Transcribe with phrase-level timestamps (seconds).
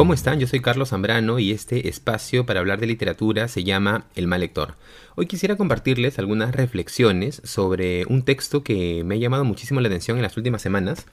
[0.00, 0.40] ¿Cómo están?
[0.40, 4.40] Yo soy Carlos Zambrano y este espacio para hablar de literatura se llama El mal
[4.40, 4.76] lector.
[5.14, 10.16] Hoy quisiera compartirles algunas reflexiones sobre un texto que me ha llamado muchísimo la atención
[10.16, 11.04] en las últimas semanas.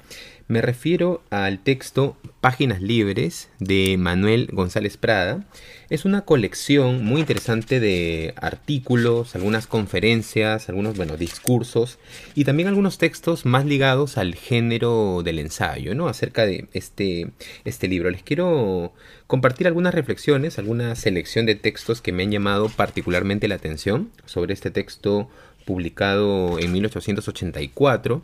[0.47, 5.45] Me refiero al texto Páginas Libres de Manuel González Prada.
[5.89, 11.97] Es una colección muy interesante de artículos, algunas conferencias, algunos bueno, discursos
[12.35, 16.09] y también algunos textos más ligados al género del ensayo, ¿no?
[16.09, 17.29] Acerca de este,
[17.63, 18.09] este libro.
[18.09, 18.91] Les quiero
[19.27, 24.53] compartir algunas reflexiones, alguna selección de textos que me han llamado particularmente la atención sobre
[24.53, 25.29] este texto
[25.63, 28.21] publicado en 1884.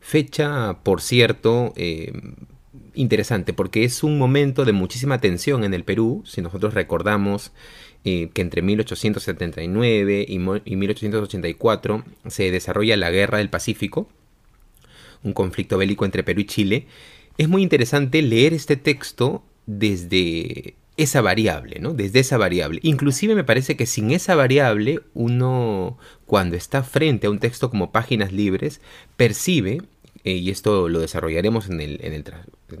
[0.00, 2.12] Fecha, por cierto, eh,
[2.94, 6.22] interesante porque es un momento de muchísima tensión en el Perú.
[6.26, 7.52] Si nosotros recordamos
[8.04, 14.08] eh, que entre 1879 y, y 1884 se desarrolla la Guerra del Pacífico,
[15.22, 16.86] un conflicto bélico entre Perú y Chile,
[17.38, 21.92] es muy interesante leer este texto desde esa variable, ¿no?
[21.92, 22.78] Desde esa variable.
[22.82, 27.90] Inclusive me parece que sin esa variable uno cuando está frente a un texto como
[27.90, 28.80] páginas libres
[29.16, 29.82] percibe
[30.24, 32.24] eh, y esto lo desarrollaremos en, el, en el,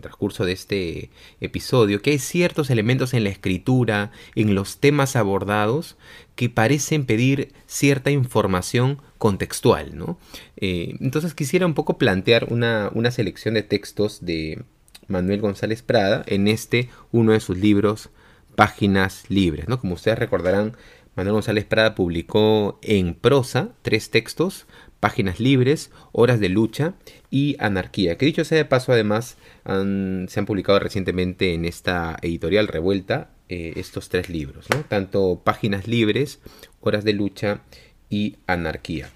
[0.00, 5.96] transcurso de este episodio, que hay ciertos elementos en la escritura, en los temas abordados,
[6.36, 9.96] que parecen pedir cierta información contextual.
[9.96, 10.18] ¿no?
[10.56, 14.62] Eh, entonces quisiera un poco plantear una, una selección de textos de
[15.06, 18.08] Manuel González Prada en este, uno de sus libros,
[18.56, 19.68] Páginas Libres.
[19.68, 19.80] ¿no?
[19.80, 20.76] Como ustedes recordarán,
[21.16, 24.66] Manuel González Prada publicó en prosa tres textos,
[25.00, 26.94] Páginas Libres, Horas de Lucha
[27.30, 32.68] y Anarquía, que dicho sea de paso además se han publicado recientemente en esta editorial
[32.68, 34.82] revuelta eh, estos tres libros, ¿no?
[34.88, 36.40] tanto Páginas Libres,
[36.80, 37.60] Horas de Lucha
[38.08, 39.10] y Anarquía.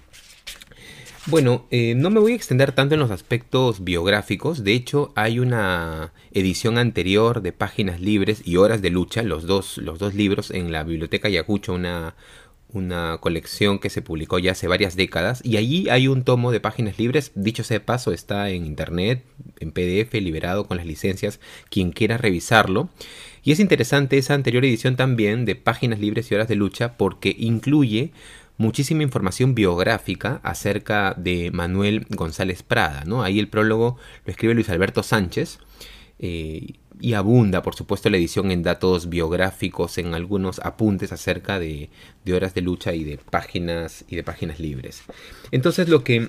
[1.25, 5.39] Bueno, eh, no me voy a extender tanto en los aspectos biográficos, de hecho hay
[5.39, 10.49] una edición anterior de Páginas Libres y Horas de Lucha, los dos, los dos libros
[10.49, 12.15] en la Biblioteca Yacucho, una,
[12.71, 16.59] una colección que se publicó ya hace varias décadas y allí hay un tomo de
[16.59, 19.23] páginas libres, dicho sea de paso, está en internet,
[19.59, 22.89] en PDF, liberado con las licencias, quien quiera revisarlo.
[23.43, 27.35] Y es interesante esa anterior edición también de páginas libres y horas de lucha porque
[27.37, 28.11] incluye
[28.57, 33.23] muchísima información biográfica acerca de Manuel González Prada, ¿no?
[33.23, 35.59] Ahí el prólogo lo escribe Luis Alberto Sánchez.
[36.19, 41.89] Eh, y abunda, por supuesto, la edición en datos biográficos, en algunos apuntes acerca de,
[42.31, 45.03] horas de lucha y de páginas y de páginas libres.
[45.51, 46.27] Entonces, lo que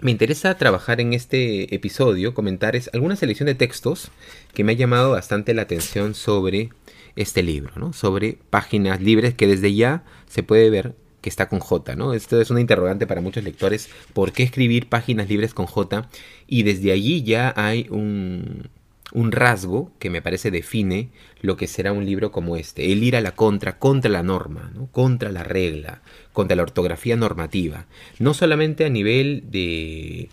[0.00, 4.10] me interesa trabajar en este episodio, comentar es alguna selección de textos
[4.54, 6.70] que me ha llamado bastante la atención sobre
[7.16, 7.92] este libro, ¿no?
[7.92, 12.14] Sobre páginas libres que desde ya se puede ver que está con J, ¿no?
[12.14, 16.08] Esto es una interrogante para muchos lectores, ¿por qué escribir páginas libres con J?
[16.46, 18.70] Y desde allí ya hay un,
[19.12, 21.10] un rasgo que me parece define
[21.40, 24.70] lo que será un libro como este, el ir a la contra, contra la norma,
[24.74, 24.88] ¿no?
[24.92, 26.02] contra la regla,
[26.32, 27.86] contra la ortografía normativa,
[28.18, 30.28] no solamente a nivel de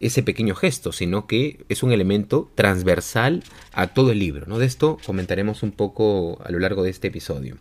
[0.00, 3.42] ese pequeño gesto, sino que es un elemento transversal
[3.72, 4.46] a todo el libro.
[4.46, 4.58] ¿no?
[4.58, 7.56] De esto comentaremos un poco a lo largo de este episodio.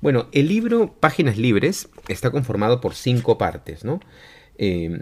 [0.00, 3.84] Bueno, el libro Páginas Libres está conformado por cinco partes.
[3.84, 4.00] ¿no?
[4.58, 4.98] Eh,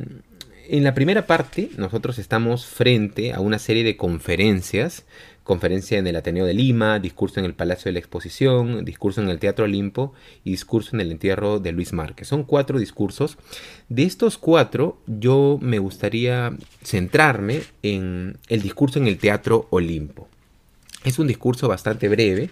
[0.69, 5.05] en la primera parte, nosotros estamos frente a una serie de conferencias,
[5.43, 9.31] conferencia en el Ateneo de Lima, discurso en el Palacio de la Exposición, discurso en
[9.31, 10.13] el Teatro Olimpo
[10.45, 12.29] y discurso en el entierro de Luis Márquez.
[12.29, 13.39] Son cuatro discursos.
[13.89, 16.55] De estos cuatro, yo me gustaría
[16.85, 20.29] centrarme en el discurso en el Teatro Olimpo.
[21.05, 22.51] Es un discurso bastante breve,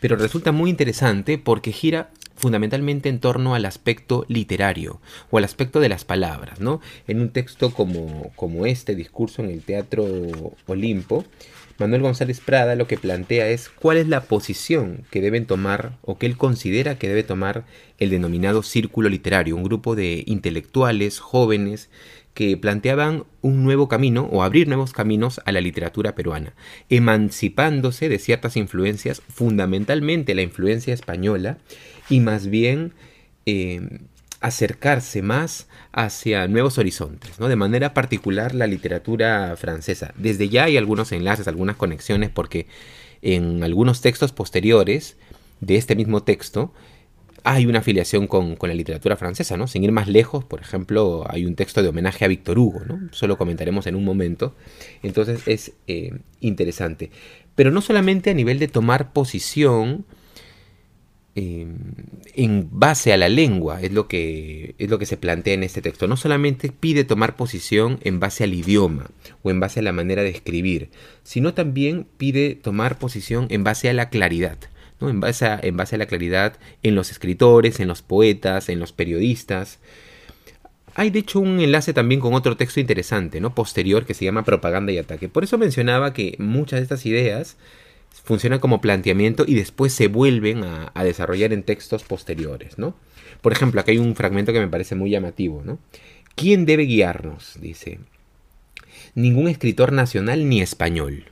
[0.00, 5.78] pero resulta muy interesante porque gira fundamentalmente en torno al aspecto literario o al aspecto
[5.80, 6.80] de las palabras, ¿no?
[7.06, 10.04] En un texto como, como este discurso en el Teatro
[10.66, 11.24] Olimpo,
[11.80, 16.18] Manuel González Prada lo que plantea es cuál es la posición que deben tomar o
[16.18, 17.64] que él considera que debe tomar
[17.98, 21.88] el denominado círculo literario, un grupo de intelectuales jóvenes
[22.34, 26.54] que planteaban un nuevo camino o abrir nuevos caminos a la literatura peruana,
[26.88, 31.58] emancipándose de ciertas influencias, fundamentalmente la influencia española,
[32.08, 32.92] y más bien
[33.46, 34.00] eh,
[34.40, 37.48] acercarse más hacia nuevos horizontes, ¿no?
[37.48, 40.14] de manera particular la literatura francesa.
[40.16, 42.66] Desde ya hay algunos enlaces, algunas conexiones, porque
[43.22, 45.16] en algunos textos posteriores
[45.60, 46.72] de este mismo texto,
[47.44, 49.66] hay una afiliación con, la literatura francesa, ¿no?
[49.66, 53.00] Sin ir más lejos, por ejemplo, hay un texto de homenaje a Víctor Hugo, ¿no?
[53.12, 54.54] Solo comentaremos en un momento.
[55.02, 57.10] Entonces es eh, interesante.
[57.54, 60.04] Pero no solamente a nivel de tomar posición
[61.34, 61.76] em,
[62.34, 65.82] en base a la lengua, es lo, que, es lo que se plantea en este
[65.82, 66.06] texto.
[66.06, 69.10] No solamente pide tomar posición en base al idioma
[69.42, 70.90] o en base a la manera de escribir,
[71.22, 74.58] sino también pide tomar posición en base a la claridad.
[75.00, 79.78] En, base a, a la claridad en los escritores, en los poetas, en los periodistas.
[80.94, 83.54] Hay de hecho un enlace también con otro texto interesante, ¿no?
[83.54, 85.28] Posterior que se llama Propaganda y Ataque.
[85.28, 87.56] Por eso mencionaba que muchas de estas ideas
[88.24, 92.94] funcionan como planteamiento y después se vuelven a, desarrollar en textos posteriores, ¿no?
[93.40, 95.78] Por ejemplo, aquí hay un fragmento que me parece muy llamativo, ¿no?
[96.34, 97.58] ¿Quién debe guiarnos?
[97.60, 98.00] Dice.
[99.14, 101.24] Ningún escritor nacional ni español.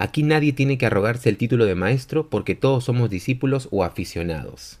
[0.00, 4.78] Aquí nadie tiene que arrogarse el título de maestro porque todos somos discípulos o aficionados.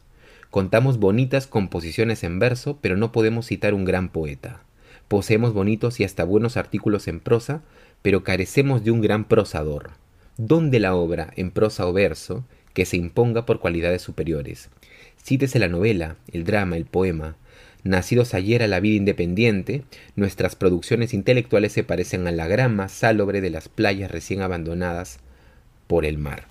[0.48, 4.62] Contamos bonitas composiciones en verso, pero no podemos citar un gran poeta.
[5.08, 7.60] Poseemos bonitos y hasta buenos artículos en prosa,
[8.00, 9.90] pero carecemos de un gran prosador.
[10.38, 14.70] ¿Dónde la obra, en prosa o verso, que se imponga por cualidades superiores?
[15.22, 17.36] Cítese la novela, el drama, el poema.
[17.82, 19.84] Nacidos ayer a la vida independiente,
[20.16, 25.18] nuestras producciones intelectuales se parecen a la grama salobre de las playas recién abandonadas
[25.86, 26.46] por el mar.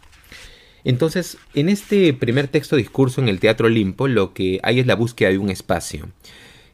[0.83, 4.95] Entonces, en este primer texto discurso en el Teatro Olimpo, lo que hay es la
[4.95, 6.09] búsqueda de un espacio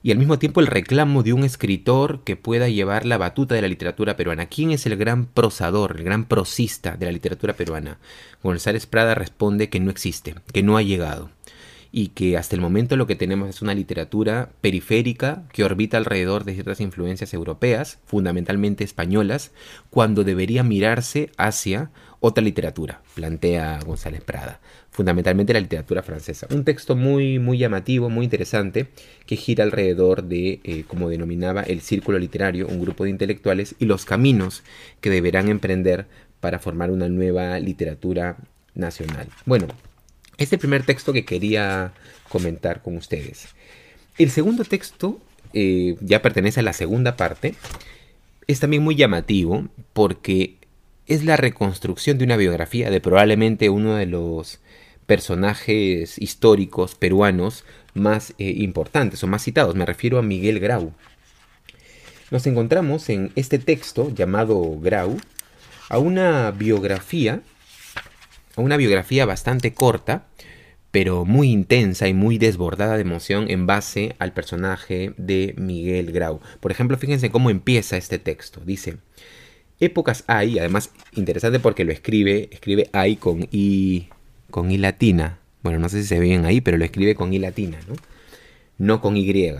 [0.06, 3.64] y al mismo tiempo el reclamo de un escritor que pueda llevar la batuta de
[3.64, 4.46] la literatura peruana.
[4.46, 7.98] ¿Quién es el gran prosador, el gran prosista de la literatura peruana?
[8.44, 11.32] González Prada responde que no existe, que no ha llegado
[11.98, 16.44] y que hasta el momento lo que tenemos es una literatura periférica que orbita alrededor
[16.44, 19.54] de ciertas influencias europeas, fundamentalmente españolas,
[19.92, 24.60] cuando debería mirarse hacia otra literatura, plantea González Prada,
[24.92, 26.48] fundamentalmente la literatura francesa.
[26.52, 28.90] Un texto muy, muy llamativo, muy interesante,
[29.26, 33.86] que gira alrededor de, eh, como denominaba, el círculo literario, un grupo de intelectuales y
[33.86, 34.64] los caminos
[35.00, 36.08] que deberán emprender
[36.42, 38.36] para formar una nueva literatura
[38.74, 39.30] nacional.
[39.46, 39.68] Bueno,
[40.38, 41.94] este primer texto que quería
[42.30, 43.48] comentar con ustedes.
[44.18, 45.20] El segundo texto
[45.54, 47.56] eh, ya pertenece a la segunda parte.
[48.48, 50.56] Es también muy llamativo porque
[51.08, 54.60] es la reconstrucción de una biografía de probablemente uno de los
[55.06, 59.76] personajes históricos peruanos más eh, importantes o más citados.
[59.76, 60.94] Me refiero a Miguel Grau.
[62.32, 65.18] Nos encontramos en este texto llamado Grau
[65.90, 67.42] a una biografía
[68.64, 70.28] una biografía bastante corta,
[70.92, 76.40] pero muy intensa y muy desbordada de emoción en base al personaje de Miguel Grau.
[76.62, 78.62] Por ejemplo, fíjense cómo empieza este texto.
[78.66, 78.98] Dice,
[79.80, 84.08] épocas hay, además interesante porque lo escribe, escribe hay con I,
[84.50, 85.40] con I latina.
[85.64, 87.96] Bueno, no sé si se ven ahí, pero lo escribe con I latina, ¿no?
[88.78, 89.52] No con Y.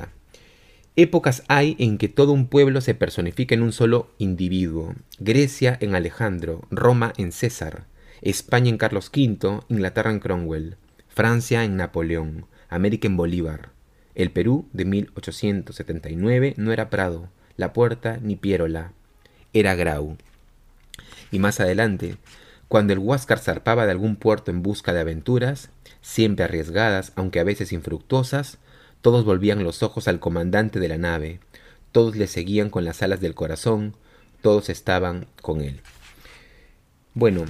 [0.98, 4.96] Épocas hay en que todo un pueblo se personifica en un solo individuo.
[5.20, 7.86] Grecia en Alejandro, Roma en César,
[8.26, 10.78] España en Carlos V, Inglaterra en Cromwell,
[11.10, 13.70] Francia en Napoleón, América en Bolívar.
[14.16, 18.94] El Perú de 1879 no era Prado, La Puerta ni Pierola,
[19.54, 20.18] era Grau.
[21.30, 22.18] Y más adelante,
[22.68, 25.70] cuando el Huáscar zarpaba de algún puerto en busca de aventuras,
[26.02, 28.58] siempre arriesgadas, aunque a veces infructuosas,
[29.02, 31.42] todos volvían los ojos al comandante de la nave,
[31.92, 33.96] todos le seguían con las alas del corazón,
[34.42, 35.82] todos estaban con él.
[37.14, 37.46] Bueno,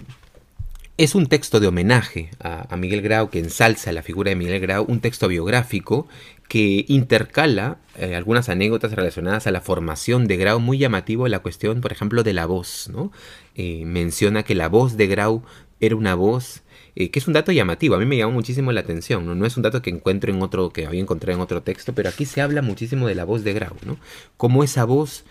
[0.98, 4.86] es un texto de homenaje a, Miguel Grau que ensalza la figura de Miguel Grau,
[4.88, 6.08] un texto biográfico
[6.48, 11.82] que intercala eh, algunas anécdotas relacionadas a la formación de Grau, muy llamativo la cuestión,
[11.82, 12.90] por ejemplo, de la voz.
[12.94, 13.12] ¿no?
[13.56, 15.44] Eh, menciona que la voz de Grau
[15.82, 16.62] era una voz
[16.96, 19.36] eh, que es un dato llamativo, a mí me llamó muchísimo la atención, ¿no?
[19.36, 22.08] no es un dato que encuentro en otro, que había encontrado en otro texto, pero
[22.08, 23.98] aquí se habla muchísimo de la voz de Grau, ¿no?
[24.38, 25.26] Como esa voz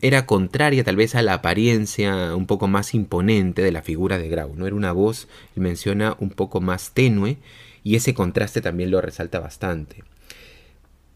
[0.00, 4.28] era contraria tal vez a la apariencia un poco más imponente de la figura de
[4.28, 4.54] Grau.
[4.54, 4.64] ¿no?
[4.64, 5.26] Era una voz,
[5.56, 7.38] menciona, un poco más tenue
[7.82, 10.04] y ese contraste también lo resalta bastante.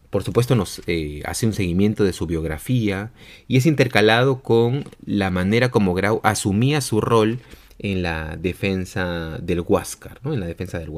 [0.09, 3.11] Por supuesto nos eh, hace un seguimiento de su biografía
[3.47, 7.39] y es intercalado con la manera como Grau asumía su rol
[7.77, 10.33] en la defensa del Huáscar, ¿no?
[10.33, 10.91] en la defensa del.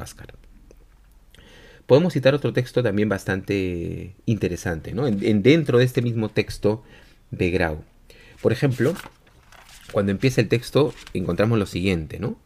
[1.86, 4.94] Podemos citar otro texto también bastante interesante.
[4.94, 5.06] ¿no?
[5.06, 6.84] en, dentro de este mismo texto
[7.32, 7.84] de Grau.
[8.42, 8.94] Por ejemplo,
[9.92, 12.38] cuando empieza el texto encontramos lo siguiente, ¿no?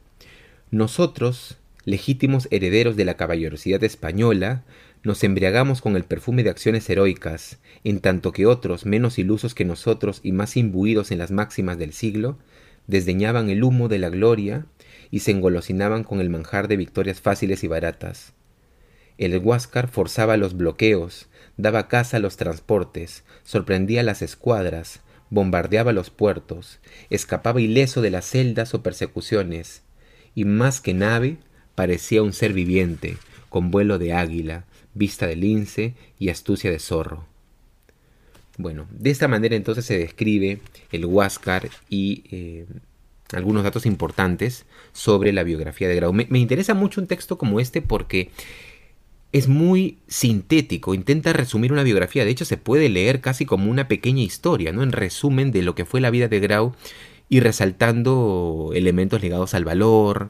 [0.71, 4.63] Nosotros, legítimos herederos de la caballerosidad española,
[5.03, 9.63] nos embriagamos con el perfume de acciones heroicas, en tanto que otros, menos ilusos que
[9.63, 12.39] nosotros y más imbuidos en las máximas del siglo,
[12.87, 14.65] desdeñaban el humo de la gloria
[15.11, 18.33] y se engolosinaban con el manjar de victorias fáciles y baratas.
[19.17, 21.27] El Huáscar forzaba los bloqueos,
[21.57, 28.25] daba caza a los transportes, sorprendía las escuadras, bombardeaba los puertos, escapaba ileso de las
[28.25, 29.83] celdas o persecuciones,
[30.35, 31.37] y más que nave,
[31.75, 33.17] parecía un ser viviente,
[33.49, 37.25] con vuelo de águila, vista de lince y astucia de zorro.
[38.57, 40.59] Bueno, de esta manera entonces se describe
[40.91, 42.65] el Huáscar y eh,
[43.33, 46.13] algunos datos importantes sobre la biografía de Grau.
[46.13, 48.31] Me, interesa mucho un texto como este porque
[49.35, 53.89] es muy sintético, intenta resumir una biografía, de hecho se puede leer casi como una
[53.89, 54.81] pequeña historia, ¿no?
[54.81, 56.73] En resumen de lo que fue la vida de Grau
[57.27, 60.29] y resaltando elementos ligados al valor,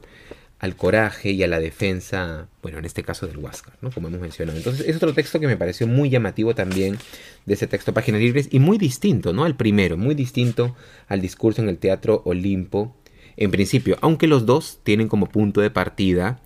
[0.57, 3.91] al coraje y a la defensa, bueno, en este caso del Huáscar, ¿no?
[3.91, 4.57] Como hemos mencionado.
[4.57, 6.97] Entonces, es otro texto que me pareció muy llamativo también
[7.45, 9.43] de ese texto Páginas Libres y muy distinto, ¿no?
[9.43, 10.75] Al primero, muy distinto
[11.07, 12.95] al discurso en el Teatro Olimpo,
[13.38, 16.39] en principio, aunque los dos tienen como punto de partida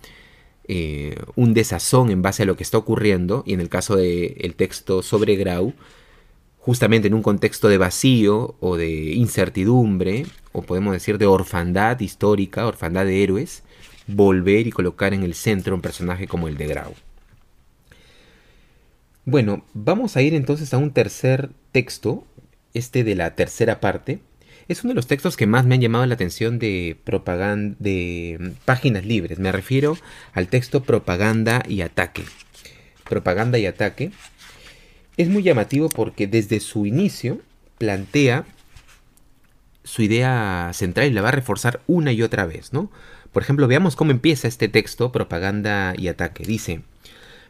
[0.72, 4.54] eh, un desazón en base a lo que está ocurriendo, y en el caso del
[4.54, 5.74] texto sobre Grau,
[6.58, 12.68] justamente en un contexto de vacío o de incertidumbre, o podemos decir de orfandad histórica,
[12.68, 13.64] orfandad de héroes,
[14.06, 16.94] volver y colocar en el centro un personaje como el de Grau.
[19.24, 22.24] Bueno, vamos a ir entonces a un tercer texto,
[22.74, 24.20] este de la tercera parte.
[24.70, 26.96] Es uno de los textos que más me han llamado la atención de
[27.80, 29.40] de mm, páginas libres.
[29.40, 29.98] Me refiero
[30.32, 32.22] al texto Propaganda y ataque.
[33.08, 34.12] Propaganda y ataque
[35.16, 37.40] es muy llamativo porque desde su inicio
[37.78, 38.44] plantea
[39.82, 42.92] su idea central y la va a reforzar una y otra vez, ¿no?
[43.32, 46.44] Por ejemplo, veamos cómo empieza este texto, Propaganda y Ataque.
[46.44, 46.82] Dice,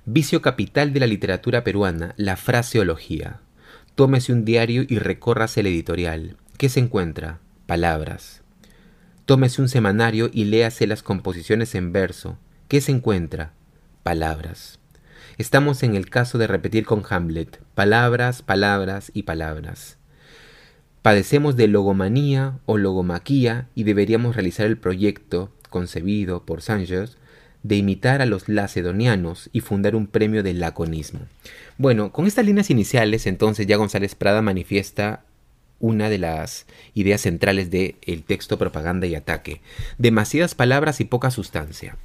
[0.06, 3.40] Vicio capital de la literatura peruana, la fraseología.
[3.94, 6.38] Tómese un diario y recórrase el editorial.
[6.60, 7.40] ¿Qué se encuentra?
[7.64, 8.42] Palabras.
[9.24, 12.36] Tómese un semanario y léase las composiciones en verso.
[12.68, 13.54] ¿Qué se encuentra?
[14.02, 14.78] Palabras.
[15.38, 19.96] Estamos en el caso de repetir con Hamlet, palabras, palabras y palabras.
[21.00, 27.16] Padecemos de logomanía o logomaquía y deberíamos realizar el proyecto concebido por Sanchez,
[27.62, 31.20] de imitar a los lacedonianos y fundar un premio de laconismo.
[31.78, 35.24] Bueno, con estas líneas iniciales, entonces ya González Prada manifiesta
[35.80, 39.60] una de las ideas centrales del el texto Propaganda y Ataque.
[39.98, 41.96] Demasiadas palabras y poca sustancia.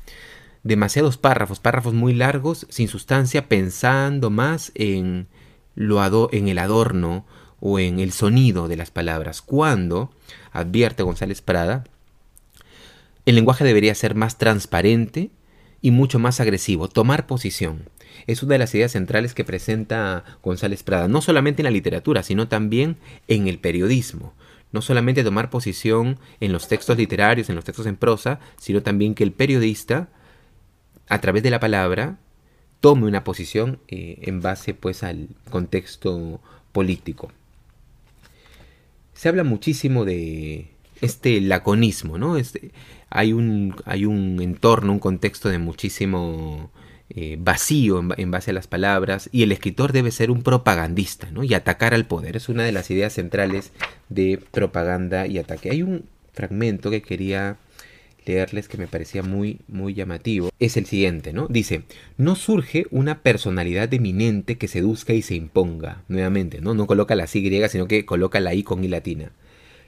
[0.63, 5.27] Demasiados párrafos, párrafos muy largos, sin sustancia, pensando más en,
[5.75, 6.01] lo
[6.32, 7.25] en el adorno
[7.60, 9.41] o en el sonido de las palabras.
[9.41, 10.12] Cuando,
[10.51, 11.84] advierte González Prada,
[13.25, 15.29] el lenguaje debería ser más transparente
[15.82, 17.89] y mucho más agresivo, tomar posición.
[18.27, 22.24] Es una de las ideas centrales que presenta González Prada, no solamente en la literatura,
[22.24, 24.34] sino también en el periodismo.
[24.72, 29.15] No solamente tomar posición en los textos literarios, en los textos en prosa, sino también
[29.15, 30.10] que el periodista,
[31.07, 32.17] a través de la palabra,
[32.81, 36.41] tome una posición eh, en base pues al contexto
[36.72, 37.31] político.
[39.13, 40.69] Se habla muchísimo de
[41.01, 42.38] este laconismo, ¿no?
[42.38, 42.72] Este,
[43.10, 46.69] hay un, hay un entorno, un contexto de muchísimo
[47.09, 51.43] eh, vacío en, base a las palabras y el escritor debe ser un propagandista ¿no?
[51.43, 52.35] y atacar al poder.
[52.35, 53.71] Es una de las ideas centrales
[54.09, 55.69] de propaganda y ataque.
[55.69, 57.57] Hay un fragmento que quería
[58.25, 61.47] leerles que me parecía muy muy llamativo es el siguiente, ¿no?
[61.47, 61.83] Dice,
[62.17, 66.74] no surge una personalidad eminente que seduzca y se imponga, nuevamente, ¿no?
[66.74, 69.31] No coloca la griega, sino que coloca la I con I latina.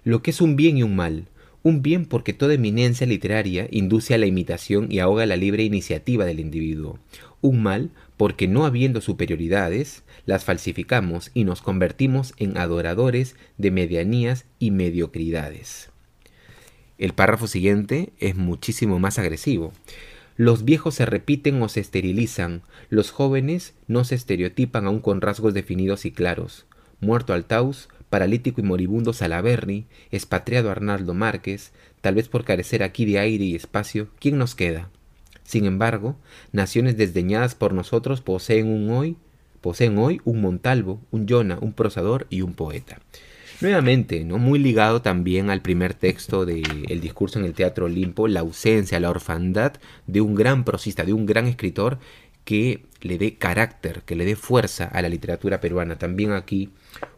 [0.03, 1.27] Lo que es un bien y un mal,
[1.67, 6.24] un bien porque toda eminencia literaria induce a la imitación y ahoga la libre iniciativa
[6.24, 6.97] del individuo.
[7.41, 14.45] Un mal porque no habiendo superioridades, las falsificamos y nos convertimos en adoradores de medianías
[14.59, 15.89] y mediocridades.
[16.97, 19.74] El párrafo siguiente es muchísimo más agresivo.
[20.38, 25.53] Los viejos se repiten o se esterilizan, los jóvenes no se estereotipan aún con rasgos
[25.53, 26.65] definidos y claros.
[27.01, 31.72] Muerto Altaus, paralítico y moribundo Salaberry, expatriado Arnaldo Márquez,
[32.02, 34.90] tal vez por carecer aquí de aire y espacio, ¿quién nos queda?
[35.44, 36.18] Sin embargo,
[36.52, 39.18] naciones desdeñadas por nosotros poseen un hoy,
[39.62, 43.00] poseen hoy un Montalvo, un Jona, un prosador y un poeta.
[43.60, 44.38] Nuevamente, ¿no?
[44.38, 49.10] muy ligado también al primer texto del discurso en el Teatro Olimpo, la ausencia, la
[49.10, 49.74] orfandad
[50.06, 51.98] de un gran prosista, de un gran escritor
[52.48, 55.98] que le dé carácter, que le dé fuerza a la literatura peruana.
[55.98, 56.70] También aquí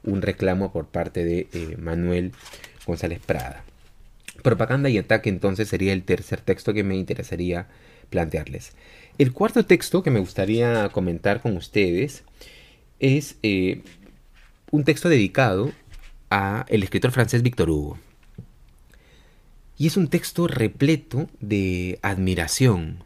[0.04, 2.32] un reclamo por parte de eh, Manuel
[2.88, 3.64] González Prada.
[4.42, 7.68] Propaganda y ataque entonces sería el tercer texto que me interesaría
[8.10, 8.72] plantearles.
[9.20, 12.24] El cuarto texto que me gustaría comentar con ustedes
[13.00, 13.84] es eh,
[14.72, 15.72] un texto dedicado
[16.32, 18.00] a el escritor francés Victor Hugo.
[19.78, 23.04] Y es un texto repleto de admiración,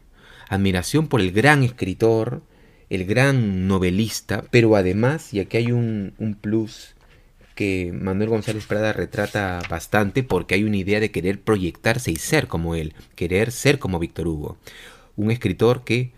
[0.54, 2.42] admiración por el gran escritor,
[2.90, 6.94] el gran novelista, pero además, y aquí hay un, plus
[7.54, 12.48] que Manuel González Prada retrata bastante porque hay una idea de querer proyectarse y ser
[12.48, 14.58] como él, querer ser como Víctor Hugo.
[15.16, 16.12] un escritor que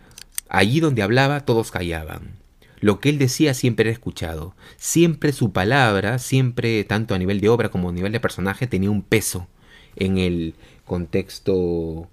[0.48, 2.36] allí donde hablaba todos callaban.
[2.80, 4.54] Lo que él decía siempre era escuchado.
[4.76, 8.90] Siempre su palabra, siempre tanto a nivel de obra como a nivel de personaje, tenía
[8.90, 9.48] un peso
[9.96, 12.08] en el contexto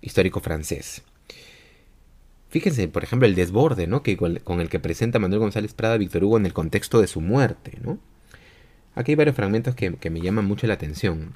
[0.00, 1.02] histórico francés.
[2.52, 4.02] Fíjense, por ejemplo, el desborde ¿no?
[4.02, 7.06] que con, el que presenta Manuel González Prada a Víctor Hugo en el contexto de
[7.06, 7.78] su muerte.
[8.94, 11.32] Aquí hay varios fragmentos que, que me llaman mucho la atención.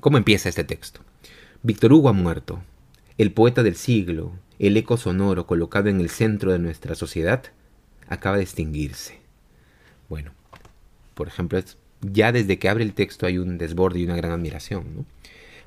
[0.00, 1.02] ¿Cómo empieza este texto?
[1.62, 2.62] Víctor Hugo ha muerto.
[3.18, 7.42] El poeta del siglo, el eco sonoro colocado en el centro de nuestra sociedad,
[8.08, 9.18] acaba de extinguirse.
[10.08, 10.32] Bueno,
[11.12, 11.62] por ejemplo,
[12.00, 15.04] ya desde que abre el texto hay un desborde y una gran admiración.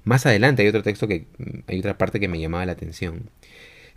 [0.04, 1.28] Más adelante hay otro texto que
[1.68, 3.30] hay otra parte que me llamaba la atención.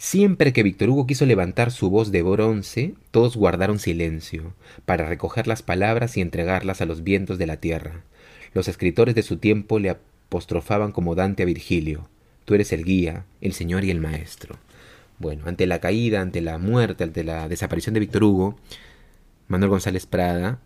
[0.01, 5.49] Siempre que Víctor Hugo quiso levantar su voz de bronce, todos guardaron silencio, para recoger
[5.49, 8.05] las palabras y entregarlas a los vientos de la tierra.
[8.55, 12.09] Los escritores de su tiempo le apostrofaban como Dante a Virgilio.
[12.45, 14.57] Tú eres el guía, el señor y el maestro.
[15.19, 18.57] Bueno, ante la caída, ante la muerte, ante la desaparición de Víctor Hugo,
[19.49, 20.61] Manuel González Prada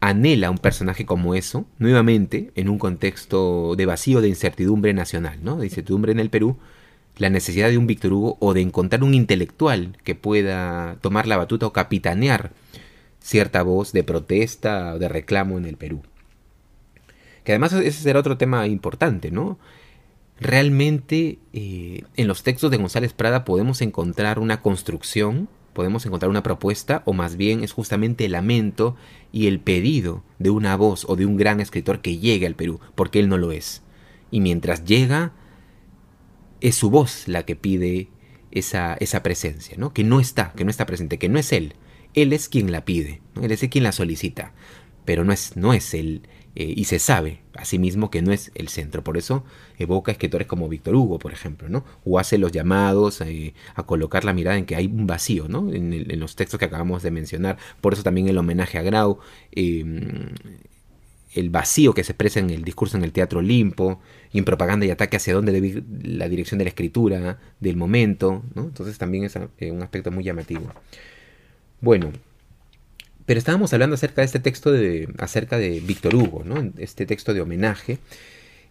[0.00, 5.56] anhela un personaje como eso, nuevamente en un contexto de vacío de incertidumbre nacional, ¿no?
[5.56, 6.56] De incertidumbre en el Perú,
[7.18, 11.36] la necesidad de un Víctor Hugo o de encontrar un intelectual que pueda tomar la
[11.36, 12.52] batuta o capitanear
[13.20, 16.02] cierta voz de protesta o de reclamo en el Perú.
[17.44, 19.58] Que además ese será otro tema importante, ¿no?
[20.40, 25.48] Realmente eh, en los textos de González Prada podemos encontrar una construcción
[25.78, 28.96] podemos encontrar una propuesta o más bien es justamente el lamento
[29.30, 32.80] y el pedido de una voz o de un gran escritor que llegue al Perú,
[32.96, 33.82] porque él no lo es.
[34.32, 35.30] Y mientras llega,
[36.60, 38.08] es su voz la que pide
[38.50, 39.92] esa, esa presencia, ¿no?
[39.92, 41.74] que no está, que no está presente, que no es él.
[42.14, 44.52] Él es quien la pide, él es quien la solicita,
[45.04, 46.22] pero no es, no es él
[46.54, 49.04] eh, y se sabe asimismo que no es el centro.
[49.04, 49.44] Por eso
[49.78, 51.84] evoca escritores como Víctor Hugo, por ejemplo, ¿no?
[52.04, 55.72] o hace los llamados eh, a colocar la mirada en que hay un vacío ¿no?
[55.72, 57.58] en, los textos que acabamos de mencionar.
[57.80, 59.18] Por eso también el homenaje a Grau.
[59.52, 60.30] Em,
[61.34, 64.00] el vacío que se expresa en el discurso en el Teatro Olimpo,
[64.32, 67.76] y en propaganda y ataque hacia dónde debe ir la dirección de la escritura, del
[67.76, 68.42] momento.
[68.56, 70.72] Entonces también es eh, un aspecto muy llamativo.
[71.80, 72.12] Bueno,
[73.26, 76.72] pero estábamos hablando acerca de este texto de, acerca de Víctor Hugo, ¿no?
[76.78, 77.98] Este texto de homenaje,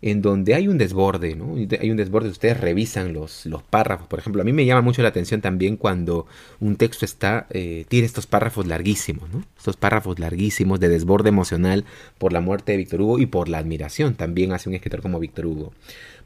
[0.02, 1.56] en donde hay un desborde, ¿no?
[1.56, 5.10] Hay un desborde, ustedes revisan los, párrafos, por ejemplo, a mí me llama mucho la
[5.10, 6.28] atención también cuando
[6.60, 9.44] un texto está, eh, tiene estos párrafos larguísimos, ¿no?
[9.58, 11.86] Estos párrafos larguísimos de desborde emocional
[12.18, 15.20] por la muerte de Víctor Hugo y por la admiración también hacia un escritor como
[15.20, 15.74] Víctor Hugo.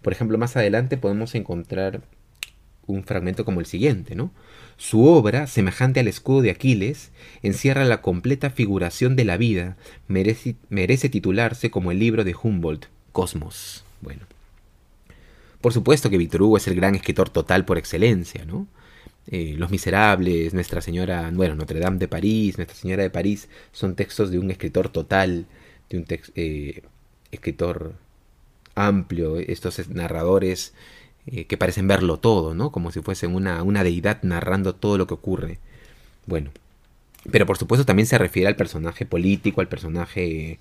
[0.02, 2.02] Por ejemplo, más adelante podemos encontrar
[2.88, 4.32] un fragmento como el siguiente, ¿no?
[4.76, 7.12] Su obra, semejante al escudo de Aquiles,
[7.44, 13.84] encierra la completa figuración de la vida, merece titularse como el libro de Humboldt, Cosmos.
[14.02, 14.22] Bueno.
[15.62, 18.68] Por supuesto que Víctor Hugo es el gran escritor total por excelencia, ¿no?
[19.28, 23.96] Eh, Los Miserables, Nuestra Señora, bueno, Notre Dame de París, Nuestra Señora de París, son
[23.96, 25.46] textos de un escritor total,
[25.90, 26.82] de un eh,
[27.32, 27.94] escritor
[28.74, 30.74] amplio, estos narradores
[31.28, 32.72] eh, que parecen verlo todo, ¿no?
[32.72, 35.60] Como si fuesen una, una deidad narrando todo lo que ocurre.
[36.26, 36.50] Bueno,
[37.32, 40.60] pero por supuesto también se refiere al personaje político, al personaje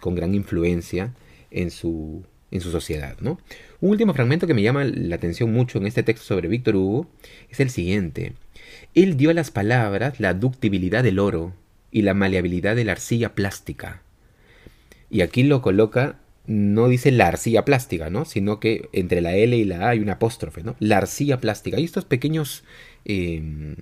[0.00, 1.12] con gran influencia
[1.54, 3.38] en su, en su sociedad, ¿no?
[3.80, 7.06] Un último fragmento que me llama la atención mucho en este texto sobre Víctor Hugo
[7.50, 8.34] es el siguiente.
[8.94, 11.54] Él dio a las palabras la ductibilidad del oro
[11.90, 14.02] y la maleabilidad de la arcilla plástica.
[15.10, 18.24] Y aquí lo coloca no dice la arcilla plástica, ¿no?
[18.24, 20.76] Sino que entre la L y la A hay un apóstrofe, ¿no?
[20.78, 21.80] La arcilla plástica.
[21.80, 22.64] Y estos pequeños
[23.04, 23.76] em,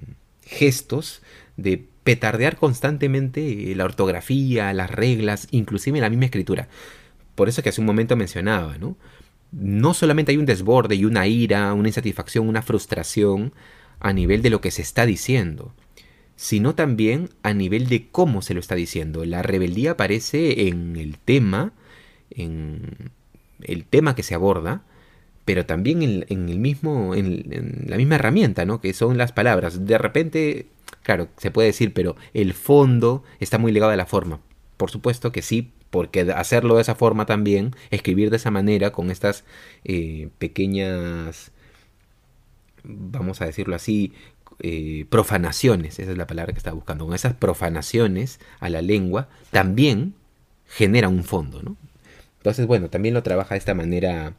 [0.44, 1.22] gestos
[1.56, 6.68] de petardear constantemente la ortografía, las reglas, inclusive la misma escritura.
[7.42, 8.96] Por eso que hace un momento mencionaba, ¿no?
[9.50, 13.52] No solamente hay un desborde y una ira, una insatisfacción, una frustración
[13.98, 15.74] a nivel de lo que se está diciendo,
[16.36, 19.24] sino también a nivel de cómo se lo está diciendo.
[19.24, 21.72] La rebeldía aparece en el tema,
[22.30, 23.10] en
[23.62, 24.84] el tema que se aborda,
[25.44, 28.80] pero también en, el mismo, en, la misma herramienta, ¿no?
[28.80, 29.84] Que son las palabras.
[29.84, 30.66] De repente,
[31.02, 34.38] claro, se puede decir, pero el fondo está muy ligado a la forma.
[34.76, 39.10] Por supuesto que sí, porque hacerlo de esa forma también, escribir de esa manera, con
[39.10, 39.44] estas
[39.84, 41.52] eh, pequeñas,
[42.82, 44.14] vamos a decirlo así,
[44.60, 49.28] eh, profanaciones, esa es la palabra que estaba buscando, con esas profanaciones a la lengua,
[49.50, 50.14] también
[50.66, 51.76] genera un fondo, ¿no?
[52.38, 54.32] Entonces, bueno, también lo trabaja de esta manera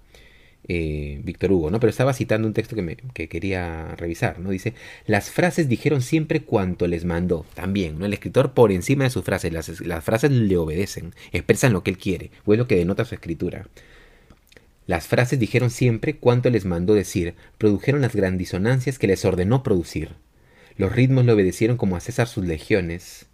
[0.67, 1.79] eh, Víctor Hugo, ¿no?
[1.79, 4.49] Pero estaba citando un texto que, me, que quería revisar, ¿no?
[4.49, 4.73] Dice,
[5.05, 8.05] las frases dijeron siempre cuanto les mandó, también, ¿no?
[8.05, 11.91] El escritor por encima de sus frases, las, las frases le obedecen, expresan lo que
[11.91, 13.67] él quiere, o es lo que denota su escritura.
[14.85, 20.11] Las frases dijeron siempre cuanto les mandó decir, produjeron las grandisonancias que les ordenó producir.
[20.75, 23.27] Los ritmos le obedecieron como a César sus legiones.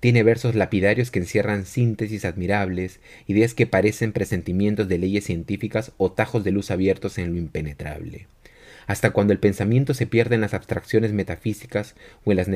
[0.00, 6.12] Tiene versos lapidarios que encierran síntesis admirables, ideas que parecen presentimientos de leyes científicas o
[6.12, 8.28] tajos de luz abiertos en lo impenetrable.
[8.86, 12.48] Hasta cuando el pensamiento se pierde en las abstracciones metafísicas o en las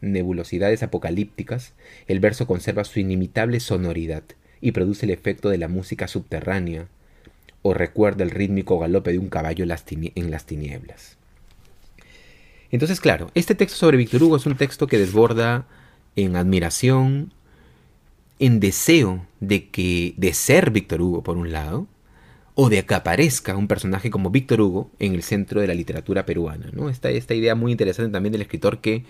[0.00, 1.72] nebulosidades apocalípticas,
[2.08, 4.24] el verso conserva su inimitable sonoridad
[4.60, 6.88] y produce el efecto de la música subterránea,
[7.62, 11.16] o recuerda el rítmico galope de un caballo en las tinieblas.
[12.72, 15.66] Entonces, claro, este texto sobre Víctor Hugo es un texto que desborda
[16.16, 17.32] en admiración,
[18.38, 21.86] en deseo de que de ser Víctor Hugo por un lado,
[22.54, 26.26] o de que aparezca un personaje como Víctor Hugo en el centro de la literatura
[26.26, 26.70] peruana.
[26.72, 26.90] ¿no?
[26.90, 29.04] Esta, esta idea muy interesante también del escritor que,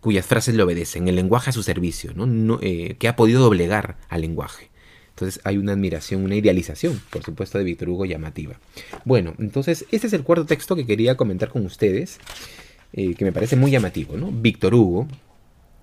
[0.00, 2.58] cuyas frases le obedecen, el lenguaje a su servicio, ¿no?
[2.62, 4.70] Eh, que ha podido doblegar al lenguaje.
[5.10, 8.60] Entonces hay una admiración, una idealización, por supuesto, de Víctor Hugo llamativa.
[9.04, 12.18] Bueno, entonces este es el cuarto texto que quería comentar con ustedes,
[12.92, 14.30] eh, que me parece muy llamativo, ¿no?
[14.30, 15.08] Víctor Hugo,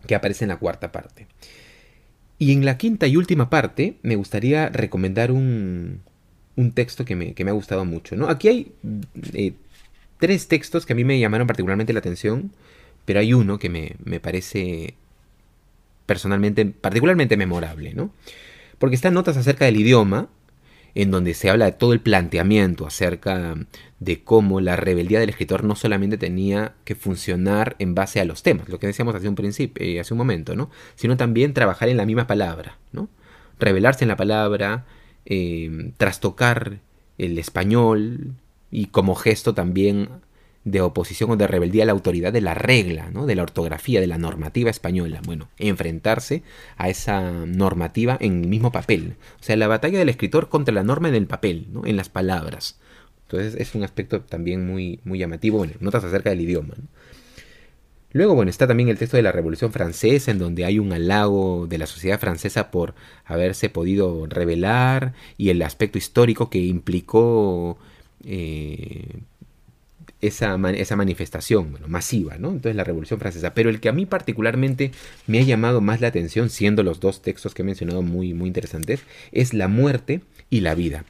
[0.06, 1.28] que aparece en la cuarta parte.
[2.38, 6.02] Y en la quinta y última parte me gustaría recomendar un,
[6.56, 8.28] un texto que me, que me, ha gustado mucho, ¿no?
[8.28, 8.72] Aquí hay
[9.34, 9.54] eh,
[10.20, 12.52] tres textos que a mí me llamaron particularmente la atención,
[13.06, 14.96] pero hay uno que me, me parece
[16.06, 18.12] personalmente, particularmente memorable, ¿no?
[18.78, 20.28] porque están notas acerca del idioma,
[20.96, 23.56] en donde se habla de todo el planteamiento acerca
[24.00, 28.44] de cómo la rebeldía del escritor no solamente tenía que funcionar en base a los
[28.44, 30.72] temas, lo que decíamos hace un principio, eh, hace un momento, ¿no?
[30.96, 33.10] sino también trabajar en la misma palabra, ¿no?
[33.60, 34.86] revelarse en la palabra,
[35.26, 36.80] eh, trastocar
[37.18, 38.34] el español
[38.72, 40.10] y como gesto también
[40.66, 43.28] de oposición o de rebeldía a la autoridad de la regla, ¿no?
[43.28, 45.22] de la ortografía, de la normativa española.
[45.24, 46.44] Bueno, enfrentarse
[46.76, 49.16] a esa normativa en el mismo papel.
[49.40, 51.86] O sea, la batalla del escritor contra la norma en el papel, ¿no?
[51.86, 52.80] en las palabras.
[53.28, 55.60] Entonces es un aspecto también muy, muy llamativo.
[55.60, 56.74] Bueno, notas acerca del idioma.
[58.12, 61.68] Luego, bueno, está también el texto de la Revolución Francesa, en donde hay un halago
[61.68, 67.78] de la sociedad francesa por haberse podido revelar y el aspecto histórico que implicó
[68.24, 69.20] eh,
[70.28, 72.50] esa, esa manifestación masiva, ¿no?
[72.50, 73.54] Entonces la Revolución Francesa.
[73.54, 74.92] Pero el que a mí particularmente
[75.28, 78.48] me ha llamado más la atención, siendo los dos textos que he mencionado muy, muy
[78.48, 81.06] interesantes, es La muerte y la vida,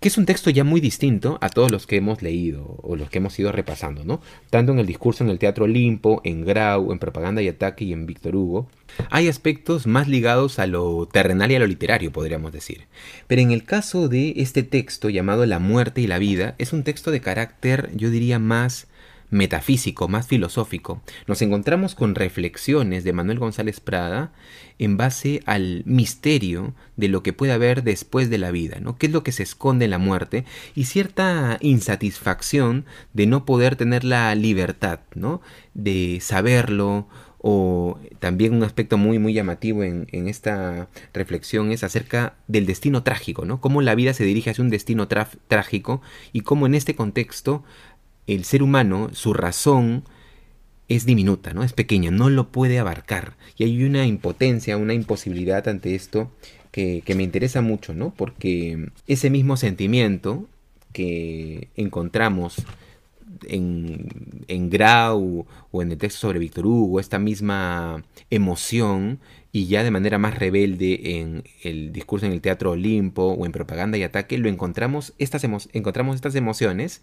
[0.00, 3.08] que es un texto ya muy distinto a todos los que hemos leído o los
[3.08, 4.20] que hemos ido repasando, ¿no?
[4.50, 7.92] Tanto en el discurso en el Teatro Olimpo, en Grau, en Propaganda y Ataque y
[7.92, 8.68] en Víctor Hugo,
[9.10, 12.86] hay aspectos más ligados a lo terrenal y a lo literario, podríamos decir.
[13.26, 16.82] Pero en el caso de este texto llamado La muerte y la vida, es un
[16.82, 18.88] texto de carácter, yo diría, más
[19.30, 21.02] metafísico, más filosófico.
[21.26, 24.32] Nos encontramos con reflexiones de Manuel González Prada
[24.78, 28.98] en base al misterio de lo que puede haber después de la vida, ¿no?
[28.98, 30.44] ¿Qué es lo que se esconde en la muerte?
[30.74, 35.40] Y cierta insatisfacción de no poder tener la libertad, ¿no?
[35.74, 37.06] De saberlo
[37.42, 43.44] o también un aspecto muy muy llamativo en, esta reflexión es acerca del destino trágico,
[43.44, 43.60] ¿no?
[43.60, 47.64] Cómo la vida se dirige hacia un destino trágico y cómo en este contexto
[48.26, 50.04] el ser humano, su razón
[50.88, 51.62] es diminuta, ¿no?
[51.62, 53.36] Es pequeña, no lo puede abarcar.
[53.56, 56.30] Y hay una impotencia, una imposibilidad ante esto
[56.72, 58.12] que, que me interesa mucho, ¿no?
[58.14, 60.46] Porque ese mismo sentimiento
[60.92, 62.56] que encontramos
[63.48, 69.20] en, en Grau o en el texto sobre Víctor Hugo, esta misma emoción,
[69.52, 73.52] y ya de manera más rebelde en el discurso en el Teatro Olimpo o en
[73.52, 77.02] Propaganda y Ataque, lo encontramos estas, encontramos estas emociones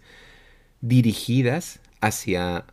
[0.80, 2.64] dirigidas hacia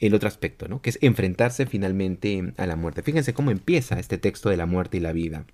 [0.00, 0.80] el otro aspecto, ¿no?
[0.80, 3.02] que es enfrentarse finalmente a la muerte.
[3.02, 5.44] Fíjense cómo empieza este texto de la muerte y la vida.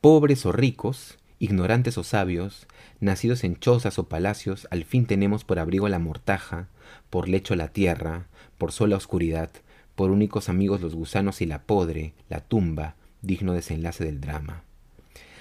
[0.00, 2.66] Pobres o ricos, ignorantes o sabios,
[3.00, 6.68] nacidos en chozas o palacios, al fin tenemos por abrigo la mortaja,
[7.10, 8.26] por lecho la tierra,
[8.58, 9.50] por sola oscuridad,
[9.94, 14.62] por únicos amigos los gusanos y la podre, la tumba, digno desenlace del drama.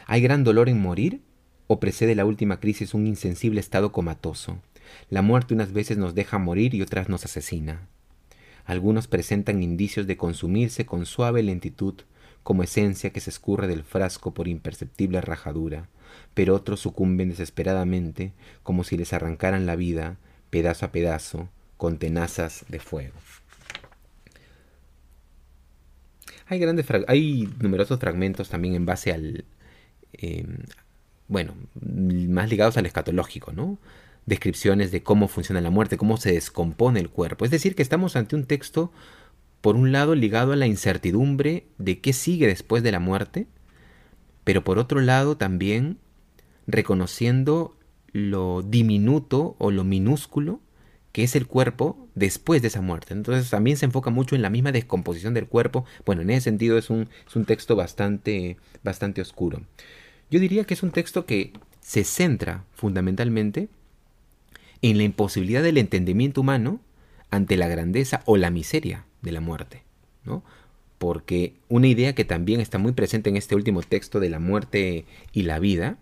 [0.06, 1.22] ¿Hay gran dolor en morir?
[1.68, 4.60] ¿O precede la última crisis un insensible estado comatoso?
[5.10, 7.88] La muerte unas veces nos deja morir y otras nos asesina.
[8.66, 11.96] Algunos presentan indicios de consumirse con suave lentitud,
[12.48, 15.90] como esencia que se escurre del frasco por imperceptible rajadura,
[16.34, 18.32] pero otros sucumben desesperadamente,
[18.64, 20.16] como si les arrancaran la vida,
[20.50, 23.16] pedazo a pedazo, con tenazas de fuego.
[26.46, 29.44] Hay, grandes hay numerosos fragmentos también en base al...
[30.14, 30.60] Em,
[31.28, 33.78] bueno, más ligados al escatológico, ¿no?
[34.26, 37.44] Descripciones de cómo funciona la muerte, cómo se descompone el cuerpo.
[37.44, 38.94] Es decir, que estamos ante un texto
[39.68, 43.48] por un lado ligado a la incertidumbre de qué sigue después de la muerte,
[44.46, 45.98] pero por otro lado también
[46.68, 47.76] reconociendo
[48.14, 50.62] lo diminuto o lo minúsculo
[51.12, 53.14] que es el cuerpo después de esa muerte.
[53.14, 55.84] Entonces también se enfoca mucho en la misma descomposición del cuerpo.
[56.06, 59.64] Bueno, en ese sentido es un, es un texto bastante, bastante oscuro.
[60.32, 61.52] Yo diría que es un texto que
[61.82, 63.68] se centra fundamentalmente
[64.82, 66.80] en la imposibilidad del entendimiento humano
[67.32, 69.84] ante la grandeza o la miseria de la muerte,
[70.26, 70.44] ¿no?
[70.98, 75.06] Porque una idea que también está muy presente en este último texto de la muerte
[75.32, 76.00] y la vida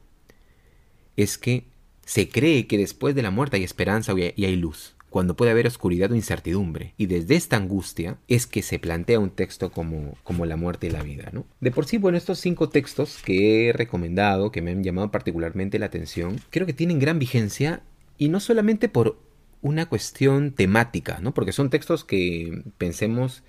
[1.18, 1.66] es que
[2.06, 5.66] se cree que después de la muerte hay esperanza y hay luz cuando puede haber
[5.66, 6.94] oscuridad o incertidumbre.
[6.98, 10.90] Y desde esta angustia es que se plantea un texto como, como la muerte y
[10.90, 11.30] la vida.
[11.32, 11.46] ¿no?
[11.62, 15.80] De por sí, bueno, estos cinco textos que he recomendado, que me han llamado particularmente
[15.80, 17.82] la atención, creo que tienen gran vigencia
[18.18, 19.18] y no solamente por
[19.66, 21.34] una cuestión temática, ¿no?
[21.34, 23.42] porque son textos que pensemos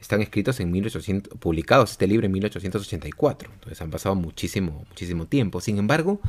[0.00, 5.60] están escritos en 1800, publicados este libro en 1884, entonces han pasado muchísimo, muchísimo tiempo.
[5.60, 6.22] Sin embargo,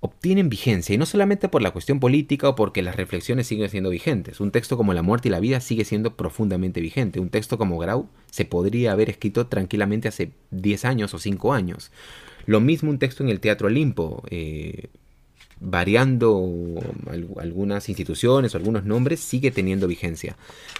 [0.00, 3.88] obtienen vigencia, y no solamente por la cuestión política o porque las reflexiones siguen siendo
[3.88, 4.38] vigentes.
[4.38, 7.20] Un texto como La muerte y la vida sigue siendo profundamente vigente.
[7.20, 11.90] Un texto como Grau se podría haber escrito tranquilamente hace 10 años o 5 años.
[12.44, 14.88] Lo mismo un texto en el Teatro Olimpo, eh,
[15.62, 16.52] variando
[17.40, 20.36] algunas instituciones o algunos nombres, sigue teniendo vigencia.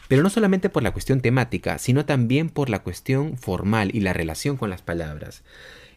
[0.09, 4.13] Pero no solamente por la cuestión temática, sino también por la cuestión formal y la
[4.13, 5.43] relación con las palabras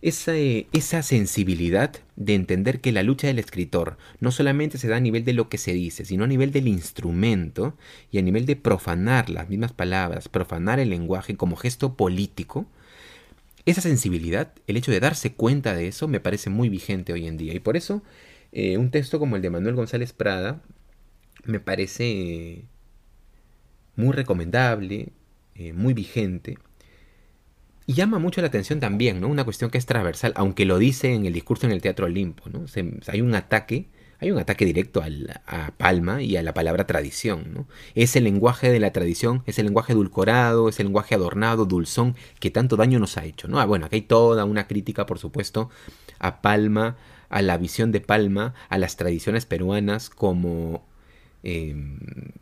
[0.05, 4.99] esa, esa sensibilidad de entender que la lucha del escritor no solamente se da a
[4.99, 7.75] nivel de lo que se dice, sino a nivel del instrumento
[8.11, 12.67] y a nivel de profanar las mismas palabras, profanar el lenguaje como gesto político,
[13.65, 17.37] esa sensibilidad, el hecho de darse cuenta de eso, me parece muy vigente hoy en
[17.37, 17.55] día.
[17.55, 18.03] Y por eso,
[18.55, 20.61] eh, un texto como el de Manuel González Prada
[21.43, 22.63] me parece
[23.97, 25.09] muy recomendable,
[25.55, 26.57] eh, muy vigente,
[27.85, 29.27] y llama mucho la atención también, ¿no?
[29.27, 32.49] Una cuestión que es transversal, aunque lo dice en el discurso en el Teatro Olimpo,
[32.49, 32.65] ¿no?
[33.07, 33.89] hay un ataque,
[34.19, 35.03] hay un ataque directo
[35.45, 37.67] a Palma y a la palabra tradición, ¿no?
[37.93, 42.15] Es el lenguaje de la tradición, es el lenguaje edulcorado, es el lenguaje adornado, dulzón,
[42.39, 43.59] que tanto daño nos ha hecho, ¿no?
[43.59, 45.69] Ah, bueno, aquí hay toda una crítica, por supuesto,
[46.19, 46.95] a Palma,
[47.35, 50.85] a la visión de Palma, a las tradiciones peruanas como,
[51.43, 51.99] em,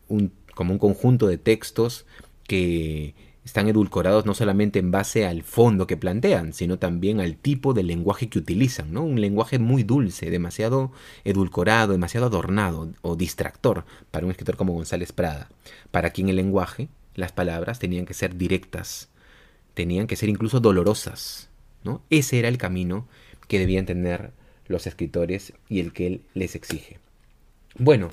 [0.08, 2.06] un, como un conjunto de textos
[2.48, 7.74] que están edulcorados no solamente en base al fondo que plantean, sino también al tipo
[7.74, 9.02] de lenguaje que utilizan, ¿no?
[9.02, 10.92] Un lenguaje muy dulce, demasiado
[11.24, 15.50] edulcorado, demasiado adornado o distractor para un escritor como González Prada,
[15.90, 19.10] para quien el lenguaje, las palabras tenían que ser directas,
[19.74, 21.50] tenían que ser incluso dolorosas,
[21.84, 22.04] ¿no?
[22.12, 23.08] Ese era el camino
[23.48, 24.34] que debían tener
[24.68, 27.00] los escritores y el que él les exige.
[27.78, 28.12] Bueno,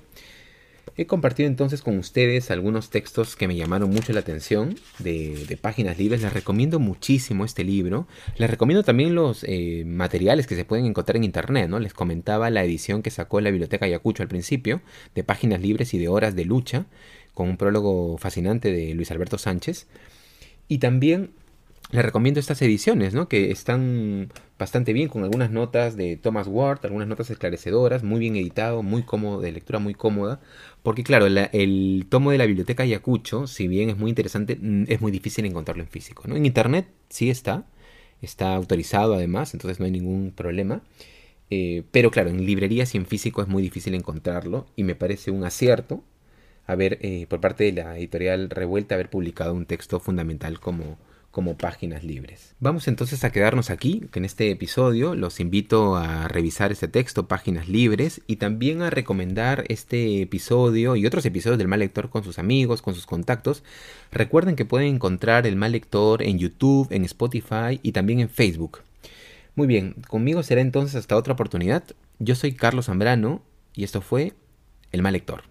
[0.96, 5.98] He compartido entonces con ustedes algunos textos que me llamaron mucho la atención de, páginas
[5.98, 6.22] libres.
[6.22, 8.06] Les recomiendo muchísimo este libro.
[8.36, 11.70] Les recomiendo también los eh, materiales que se pueden encontrar en internet.
[11.70, 11.78] ¿no?
[11.78, 14.82] Les comentaba la edición que sacó la Biblioteca Ayacucho al principio,
[15.14, 16.86] de páginas libres y de horas de lucha,
[17.34, 19.86] con un prólogo fascinante de Luis Alberto Sánchez.
[20.68, 21.30] Y también
[21.92, 23.28] les recomiendo estas ediciones, ¿no?
[23.28, 28.36] Que están bastante bien, con algunas notas de Thomas Ward, algunas notas esclarecedoras, muy bien
[28.36, 30.40] editado, muy cómodo, de lectura muy cómoda.
[30.82, 35.00] Porque claro, el tomo de la biblioteca Ayacucho, si bien es muy interesante, mm, es
[35.00, 36.36] muy difícil encontrarlo en físico, ¿no?
[36.36, 37.66] En internet sí está,
[38.22, 40.82] está autorizado además, entonces no hay ningún problema.
[41.50, 45.32] Eh, pero claro, en librerías y en físico es muy difícil encontrarlo y me parece
[45.32, 46.04] un acierto
[46.66, 50.98] haber, eh, por parte de la editorial Revuelta, haber publicado un texto fundamental como
[51.30, 52.54] como páginas libres.
[52.58, 57.68] Vamos entonces a quedarnos aquí, en este episodio los invito a revisar este texto, páginas
[57.68, 62.38] libres, y también a recomendar este episodio y otros episodios del Mal Lector con sus
[62.38, 63.62] amigos, con sus contactos.
[64.10, 68.80] Recuerden que pueden encontrar el Mal Lector en YouTube, en Spotify y también en Facebook.
[69.54, 71.84] Muy bien, conmigo será entonces hasta otra oportunidad.
[72.18, 73.42] Yo soy Carlos Zambrano
[73.74, 74.32] y esto fue
[74.90, 75.49] El Mal Lector.